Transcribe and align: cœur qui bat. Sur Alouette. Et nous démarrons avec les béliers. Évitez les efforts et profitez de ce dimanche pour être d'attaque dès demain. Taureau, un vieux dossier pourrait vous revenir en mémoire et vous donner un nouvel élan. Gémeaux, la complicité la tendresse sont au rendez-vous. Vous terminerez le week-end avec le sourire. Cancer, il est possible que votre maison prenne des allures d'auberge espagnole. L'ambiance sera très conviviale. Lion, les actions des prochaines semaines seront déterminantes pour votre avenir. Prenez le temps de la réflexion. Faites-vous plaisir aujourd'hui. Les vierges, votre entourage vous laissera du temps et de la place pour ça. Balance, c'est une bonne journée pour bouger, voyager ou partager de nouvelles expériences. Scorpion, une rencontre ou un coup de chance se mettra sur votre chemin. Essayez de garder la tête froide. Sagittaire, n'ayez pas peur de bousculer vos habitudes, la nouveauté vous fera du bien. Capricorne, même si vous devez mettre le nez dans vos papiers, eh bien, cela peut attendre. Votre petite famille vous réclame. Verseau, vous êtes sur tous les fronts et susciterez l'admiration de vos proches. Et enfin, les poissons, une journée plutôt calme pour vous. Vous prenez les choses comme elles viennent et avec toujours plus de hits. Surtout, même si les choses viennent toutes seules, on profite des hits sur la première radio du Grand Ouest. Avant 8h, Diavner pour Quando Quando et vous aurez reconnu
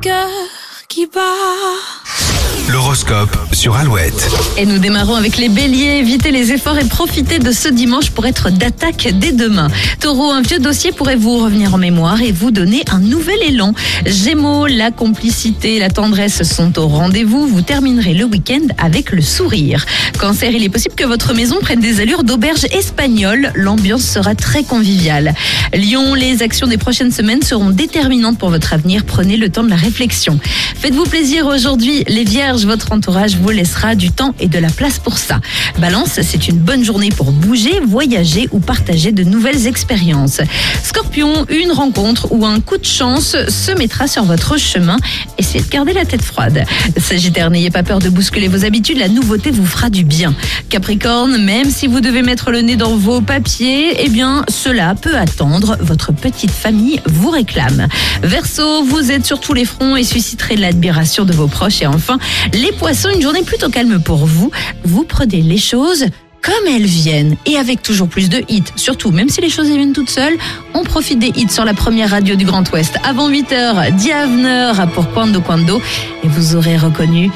cœur 0.00 0.28
qui 0.88 1.06
bat. 1.06 2.07
Sur 3.52 3.74
Alouette. 3.74 4.28
Et 4.58 4.66
nous 4.66 4.78
démarrons 4.78 5.14
avec 5.14 5.38
les 5.38 5.48
béliers. 5.48 6.00
Évitez 6.00 6.30
les 6.30 6.52
efforts 6.52 6.78
et 6.78 6.84
profitez 6.84 7.38
de 7.38 7.52
ce 7.52 7.68
dimanche 7.68 8.10
pour 8.10 8.26
être 8.26 8.50
d'attaque 8.50 9.08
dès 9.14 9.32
demain. 9.32 9.68
Taureau, 9.98 10.30
un 10.30 10.42
vieux 10.42 10.58
dossier 10.58 10.92
pourrait 10.92 11.16
vous 11.16 11.38
revenir 11.38 11.72
en 11.74 11.78
mémoire 11.78 12.20
et 12.20 12.32
vous 12.32 12.50
donner 12.50 12.82
un 12.90 12.98
nouvel 12.98 13.42
élan. 13.42 13.72
Gémeaux, 14.04 14.66
la 14.66 14.90
complicité 14.90 15.78
la 15.78 15.88
tendresse 15.88 16.42
sont 16.42 16.78
au 16.78 16.86
rendez-vous. 16.86 17.46
Vous 17.46 17.62
terminerez 17.62 18.12
le 18.12 18.24
week-end 18.24 18.66
avec 18.76 19.10
le 19.10 19.22
sourire. 19.22 19.86
Cancer, 20.18 20.50
il 20.50 20.62
est 20.62 20.68
possible 20.68 20.94
que 20.94 21.06
votre 21.06 21.32
maison 21.32 21.56
prenne 21.62 21.80
des 21.80 22.00
allures 22.02 22.24
d'auberge 22.24 22.66
espagnole. 22.72 23.52
L'ambiance 23.54 24.02
sera 24.02 24.34
très 24.34 24.64
conviviale. 24.64 25.34
Lion, 25.72 26.12
les 26.12 26.42
actions 26.42 26.66
des 26.66 26.78
prochaines 26.78 27.12
semaines 27.12 27.40
seront 27.40 27.70
déterminantes 27.70 28.36
pour 28.36 28.50
votre 28.50 28.74
avenir. 28.74 29.04
Prenez 29.06 29.38
le 29.38 29.48
temps 29.48 29.64
de 29.64 29.70
la 29.70 29.76
réflexion. 29.76 30.38
Faites-vous 30.76 31.04
plaisir 31.04 31.46
aujourd'hui. 31.46 32.04
Les 32.06 32.24
vierges, 32.24 32.66
votre 32.66 32.92
entourage 32.98 33.36
vous 33.36 33.50
laissera 33.50 33.94
du 33.94 34.10
temps 34.10 34.34
et 34.40 34.48
de 34.48 34.58
la 34.58 34.70
place 34.70 34.98
pour 34.98 35.18
ça. 35.18 35.40
Balance, 35.78 36.18
c'est 36.20 36.48
une 36.48 36.58
bonne 36.58 36.84
journée 36.84 37.10
pour 37.10 37.30
bouger, 37.30 37.78
voyager 37.86 38.48
ou 38.50 38.58
partager 38.58 39.12
de 39.12 39.22
nouvelles 39.22 39.68
expériences. 39.68 40.40
Scorpion, 40.82 41.46
une 41.48 41.70
rencontre 41.70 42.32
ou 42.32 42.44
un 42.44 42.58
coup 42.58 42.76
de 42.76 42.84
chance 42.84 43.36
se 43.48 43.70
mettra 43.78 44.08
sur 44.08 44.24
votre 44.24 44.58
chemin. 44.58 44.96
Essayez 45.38 45.62
de 45.62 45.68
garder 45.68 45.92
la 45.92 46.04
tête 46.04 46.22
froide. 46.22 46.64
Sagittaire, 46.96 47.50
n'ayez 47.50 47.70
pas 47.70 47.84
peur 47.84 48.00
de 48.00 48.08
bousculer 48.08 48.48
vos 48.48 48.64
habitudes, 48.64 48.98
la 48.98 49.08
nouveauté 49.08 49.52
vous 49.52 49.66
fera 49.66 49.90
du 49.90 50.02
bien. 50.02 50.34
Capricorne, 50.68 51.38
même 51.38 51.70
si 51.70 51.86
vous 51.86 52.00
devez 52.00 52.22
mettre 52.22 52.50
le 52.50 52.62
nez 52.62 52.74
dans 52.74 52.96
vos 52.96 53.20
papiers, 53.20 53.94
eh 54.04 54.08
bien, 54.08 54.44
cela 54.48 54.96
peut 54.96 55.16
attendre. 55.16 55.76
Votre 55.80 56.12
petite 56.12 56.50
famille 56.50 57.00
vous 57.06 57.30
réclame. 57.30 57.86
Verseau, 58.24 58.82
vous 58.82 59.12
êtes 59.12 59.24
sur 59.24 59.38
tous 59.38 59.54
les 59.54 59.64
fronts 59.64 59.94
et 59.94 60.02
susciterez 60.02 60.56
l'admiration 60.56 61.24
de 61.24 61.32
vos 61.32 61.46
proches. 61.46 61.82
Et 61.82 61.86
enfin, 61.86 62.18
les 62.52 62.72
poissons, 62.72 62.87
une 62.88 63.20
journée 63.20 63.42
plutôt 63.42 63.68
calme 63.68 64.00
pour 64.00 64.24
vous. 64.24 64.50
Vous 64.84 65.04
prenez 65.04 65.42
les 65.42 65.58
choses 65.58 66.06
comme 66.40 66.66
elles 66.66 66.86
viennent 66.86 67.36
et 67.44 67.56
avec 67.56 67.82
toujours 67.82 68.08
plus 68.08 68.30
de 68.30 68.42
hits. 68.48 68.64
Surtout, 68.76 69.10
même 69.10 69.28
si 69.28 69.42
les 69.42 69.50
choses 69.50 69.66
viennent 69.66 69.92
toutes 69.92 70.08
seules, 70.08 70.38
on 70.72 70.84
profite 70.84 71.18
des 71.18 71.32
hits 71.36 71.50
sur 71.50 71.66
la 71.66 71.74
première 71.74 72.10
radio 72.10 72.34
du 72.34 72.46
Grand 72.46 72.64
Ouest. 72.72 72.96
Avant 73.04 73.28
8h, 73.28 73.94
Diavner 73.94 74.72
pour 74.94 75.10
Quando 75.12 75.40
Quando 75.42 75.82
et 76.24 76.28
vous 76.28 76.56
aurez 76.56 76.78
reconnu 76.78 77.30